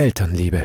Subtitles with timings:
[0.00, 0.64] Elternliebe.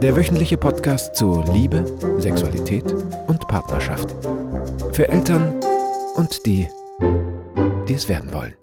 [0.00, 1.84] Der wöchentliche Podcast zu Liebe,
[2.20, 2.90] Sexualität
[3.26, 4.16] und Partnerschaft.
[4.94, 5.60] Für Eltern
[6.16, 6.66] und die,
[7.86, 8.54] die es werden wollen.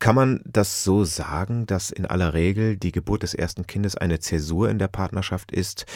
[0.00, 4.18] Kann man das so sagen, dass in aller Regel die Geburt des ersten Kindes eine
[4.18, 5.86] Zäsur in der Partnerschaft ist,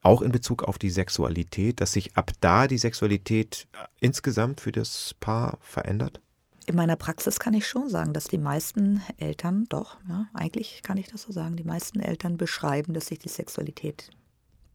[0.00, 3.68] auch in Bezug auf die Sexualität, dass sich ab da die Sexualität
[4.00, 6.22] insgesamt für das Paar verändert?
[6.66, 10.96] In meiner Praxis kann ich schon sagen, dass die meisten Eltern, doch, ja, eigentlich kann
[10.96, 14.10] ich das so sagen, die meisten Eltern beschreiben, dass sich die Sexualität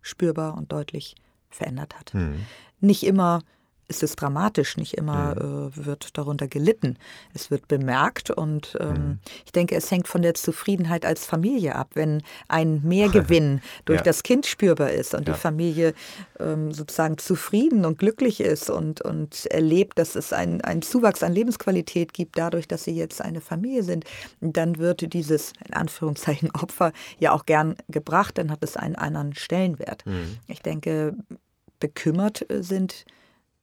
[0.01, 1.15] spürbar und deutlich
[1.49, 2.13] verändert hat.
[2.13, 2.45] Mhm.
[2.79, 3.41] Nicht immer
[3.87, 5.71] ist es dramatisch, nicht immer mhm.
[5.71, 6.97] äh, wird darunter gelitten.
[7.33, 9.19] Es wird bemerkt und ähm, mhm.
[9.45, 11.91] ich denke, es hängt von der Zufriedenheit als Familie ab.
[11.93, 14.03] Wenn ein Mehrgewinn durch ja.
[14.03, 15.33] das Kind spürbar ist und ja.
[15.33, 15.93] die Familie
[16.39, 22.13] ähm, sozusagen zufrieden und glücklich ist und, und erlebt, dass es einen Zuwachs an Lebensqualität
[22.13, 24.05] gibt, dadurch, dass sie jetzt eine Familie sind,
[24.41, 29.33] dann wird dieses, in Anführungszeichen, Opfer ja auch gern gebracht, dann hat es einen anderen
[29.33, 30.05] Stellenwert.
[30.05, 30.37] Mhm.
[30.47, 31.15] Ich denke,
[31.79, 33.05] bekümmert äh, sind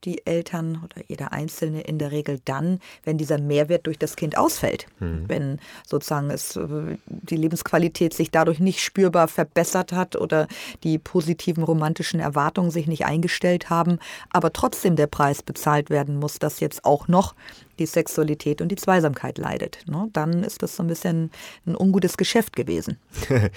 [0.05, 4.37] die Eltern oder jeder Einzelne in der Regel dann, wenn dieser Mehrwert durch das Kind
[4.37, 4.87] ausfällt.
[4.99, 5.25] Mhm.
[5.27, 10.47] Wenn sozusagen es, äh, die Lebensqualität sich dadurch nicht spürbar verbessert hat oder
[10.83, 16.39] die positiven romantischen Erwartungen sich nicht eingestellt haben, aber trotzdem der Preis bezahlt werden muss,
[16.39, 17.35] dass jetzt auch noch
[17.79, 19.79] die Sexualität und die Zweisamkeit leidet.
[19.87, 20.09] Ne?
[20.13, 21.31] Dann ist das so ein bisschen
[21.65, 22.97] ein ungutes Geschäft gewesen.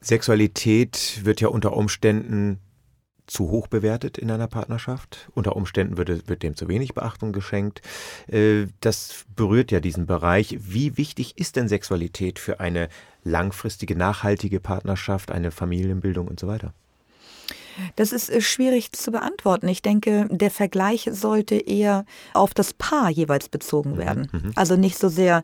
[0.00, 2.58] Sexualität wird ja unter Umständen
[3.32, 5.30] zu hoch bewertet in einer Partnerschaft.
[5.34, 7.80] Unter Umständen wird, wird dem zu wenig Beachtung geschenkt.
[8.28, 10.58] Äh, das berührt ja diesen Bereich.
[10.60, 12.88] Wie wichtig ist denn Sexualität für eine
[13.24, 16.74] langfristige, nachhaltige Partnerschaft, eine Familienbildung und so weiter?
[17.96, 19.66] Das ist äh, schwierig zu beantworten.
[19.68, 24.28] Ich denke, der Vergleich sollte eher auf das Paar jeweils bezogen mhm, werden.
[24.30, 24.52] Mhm.
[24.56, 25.42] Also nicht so sehr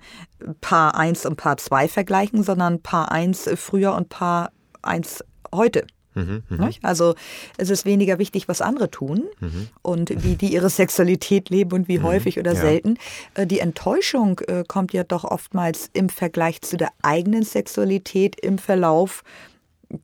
[0.61, 4.53] Paar 1 und Paar 2 vergleichen, sondern Paar 1 früher und Paar
[4.83, 5.87] 1 heute.
[6.19, 7.15] Mhm, mhm, also
[7.57, 9.69] es ist weniger wichtig, was andere tun mhm.
[9.83, 12.03] und wie die ihre Sexualität leben und wie mhm.
[12.03, 12.61] häufig oder ja.
[12.61, 12.99] selten.
[13.35, 18.59] Äh, die Enttäuschung äh, kommt ja doch oftmals im Vergleich zu der eigenen Sexualität im
[18.59, 19.23] Verlauf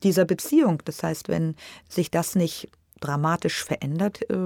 [0.02, 0.82] dieser Beziehung.
[0.84, 1.56] Das heißt, wenn
[1.88, 2.68] sich das nicht
[3.00, 4.36] dramatisch verändert, äh,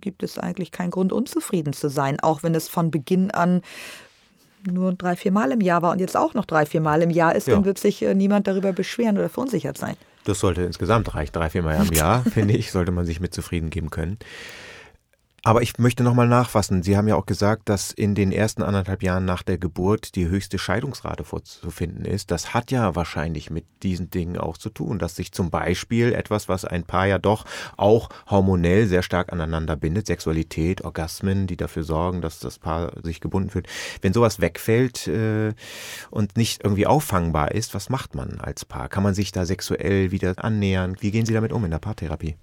[0.00, 3.62] gibt es eigentlich keinen Grund, unzufrieden zu sein, auch wenn es von Beginn an
[4.66, 7.10] nur drei, vier Mal im Jahr war und jetzt auch noch drei, vier Mal im
[7.10, 7.54] Jahr ist, ja.
[7.54, 9.96] dann wird sich niemand darüber beschweren oder verunsichert sein.
[10.28, 11.32] Das sollte insgesamt reichen.
[11.32, 14.18] Drei, vier Mal im Jahr, finde ich, sollte man sich mit zufrieden geben können.
[15.44, 16.82] Aber ich möchte nochmal nachfassen.
[16.82, 20.26] Sie haben ja auch gesagt, dass in den ersten anderthalb Jahren nach der Geburt die
[20.26, 22.32] höchste Scheidungsrate vorzufinden ist.
[22.32, 26.48] Das hat ja wahrscheinlich mit diesen Dingen auch zu tun, dass sich zum Beispiel etwas,
[26.48, 27.44] was ein Paar ja doch
[27.76, 33.20] auch hormonell sehr stark aneinander bindet, Sexualität, Orgasmen, die dafür sorgen, dass das Paar sich
[33.20, 33.68] gebunden fühlt.
[34.02, 35.54] Wenn sowas wegfällt äh,
[36.10, 38.88] und nicht irgendwie auffangbar ist, was macht man als Paar?
[38.88, 40.96] Kann man sich da sexuell wieder annähern?
[40.98, 42.36] Wie gehen Sie damit um in der Paartherapie?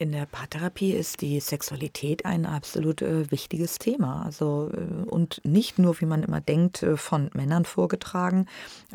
[0.00, 4.24] In der Paartherapie ist die Sexualität ein absolut äh, wichtiges Thema.
[4.24, 8.46] Also, äh, und nicht nur, wie man immer denkt, äh, von Männern vorgetragen.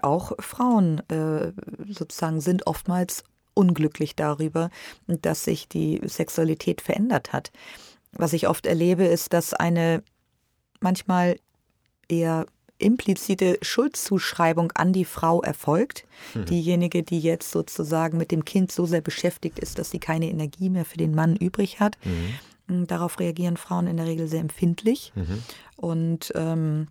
[0.02, 1.52] Auch Frauen äh,
[1.90, 4.70] sozusagen sind oftmals unglücklich darüber,
[5.08, 7.52] dass sich die Sexualität verändert hat.
[8.14, 10.04] Was ich oft erlebe, ist, dass eine
[10.80, 11.38] manchmal
[12.08, 12.46] eher
[12.84, 16.06] implizite Schuldzuschreibung an die Frau erfolgt.
[16.34, 16.46] Mhm.
[16.46, 20.70] Diejenige, die jetzt sozusagen mit dem Kind so sehr beschäftigt ist, dass sie keine Energie
[20.70, 21.98] mehr für den Mann übrig hat.
[22.04, 22.88] Mhm.
[22.88, 25.12] Darauf reagieren Frauen in der Regel sehr empfindlich.
[25.16, 25.44] Mhm.
[25.76, 26.88] Und ähm,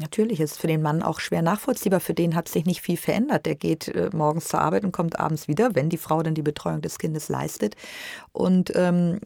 [0.00, 2.00] Natürlich ist es für den Mann auch schwer nachvollziehbar.
[2.00, 3.46] Für den hat sich nicht viel verändert.
[3.46, 6.42] Der geht äh, morgens zur Arbeit und kommt abends wieder, wenn die Frau dann die
[6.42, 7.74] Betreuung des Kindes leistet.
[8.32, 9.20] Und ähm,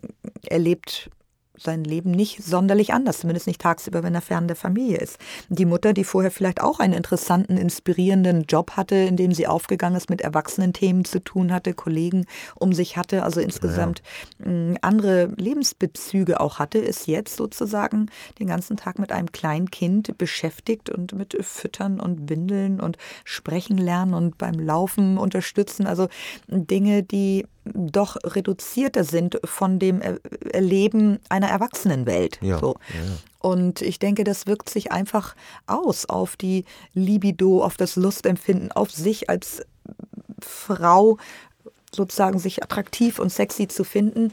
[0.46, 1.10] erlebt
[1.56, 5.18] sein Leben nicht sonderlich anders, zumindest nicht tagsüber, wenn er fern der Familie ist.
[5.48, 9.96] Die Mutter, die vorher vielleicht auch einen interessanten, inspirierenden Job hatte, in dem sie aufgegangen
[9.96, 12.24] ist, mit erwachsenen Themen zu tun hatte, Kollegen
[12.54, 14.02] um sich hatte, also insgesamt
[14.38, 14.50] ja.
[14.50, 20.16] Mm, andere Lebensbezüge auch hatte, ist jetzt sozusagen den ganzen Tag mit einem kleinen Kind
[20.16, 25.86] beschäftigt und mit Füttern und Windeln und sprechen lernen und beim Laufen unterstützen.
[25.86, 26.08] Also
[26.48, 30.00] Dinge, die doch reduzierter sind von dem
[30.52, 32.38] Erleben einer Erwachsenenwelt.
[32.42, 32.76] Ja, so.
[32.88, 33.16] Ja.
[33.38, 35.34] Und ich denke, das wirkt sich einfach
[35.66, 36.64] aus auf die
[36.94, 39.62] Libido, auf das Lustempfinden, auf sich als
[40.40, 41.18] Frau
[41.94, 44.32] sozusagen sich attraktiv und sexy zu finden.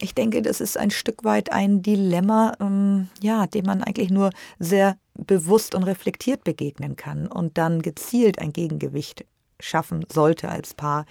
[0.00, 4.30] Ich denke, das ist ein Stück weit ein Dilemma, ähm, ja, dem man eigentlich nur
[4.58, 9.24] sehr bewusst und reflektiert begegnen kann und dann gezielt ein Gegengewicht
[9.58, 11.04] schaffen sollte als Paar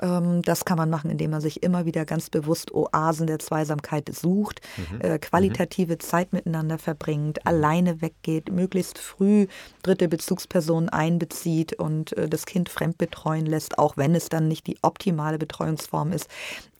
[0.00, 4.60] das kann man machen, indem man sich immer wieder ganz bewusst Oasen der Zweisamkeit sucht,
[4.76, 5.00] mhm.
[5.00, 6.00] Äh, qualitative mhm.
[6.00, 9.46] Zeit miteinander verbringt, alleine weggeht, möglichst früh
[9.82, 14.68] dritte Bezugspersonen einbezieht und äh, das Kind fremd betreuen lässt, auch wenn es dann nicht
[14.68, 16.28] die optimale Betreuungsform ist.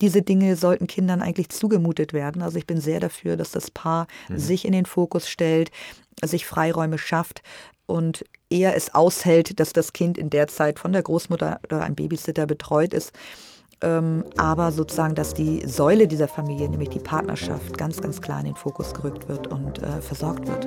[0.01, 2.43] Diese Dinge sollten Kindern eigentlich zugemutet werden.
[2.43, 4.39] Also ich bin sehr dafür, dass das Paar mhm.
[4.39, 5.73] sich in den Fokus stellt,
[6.23, 7.43] sich Freiräume schafft
[7.87, 11.95] und eher es aushält, dass das Kind in der Zeit von der Großmutter oder einem
[11.95, 13.13] Babysitter betreut ist.
[13.81, 18.47] Ähm, aber sozusagen, dass die Säule dieser Familie, nämlich die Partnerschaft, ganz, ganz klar in
[18.47, 20.67] den Fokus gerückt wird und äh, versorgt wird.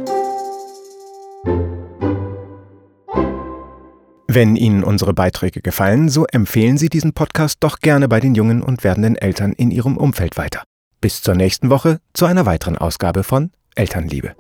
[4.28, 8.64] Wenn Ihnen unsere Beiträge gefallen, so empfehlen Sie diesen Podcast doch gerne bei den jungen
[8.64, 10.64] und werdenden Eltern in Ihrem Umfeld weiter.
[11.02, 14.36] Bis zur nächsten Woche zu einer weiteren Ausgabe von Elternliebe.